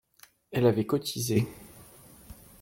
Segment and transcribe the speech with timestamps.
[0.51, 1.47] Elle avait cotisé